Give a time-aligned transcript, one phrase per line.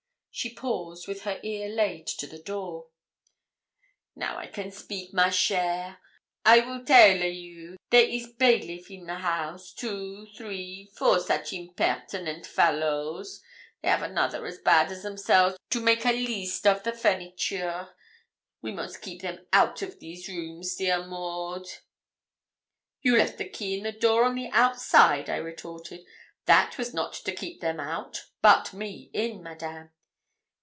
[0.33, 2.87] She paused, with her ear laid to the door.
[4.15, 5.97] 'Now I can speak, ma chère;
[6.45, 11.51] I weel tale a you there is bailiff in the house, two, three, four soche
[11.51, 13.41] impertinent fallows!
[13.81, 17.93] They have another as bad as themselve to make a leest of the furniture:
[18.61, 21.67] we most keep them out of these rooms, dear Maud.'
[23.01, 26.05] 'You left the key in the door on the outside,' I retorted;
[26.45, 29.89] 'that was not to keep them out, but me in, Madame.'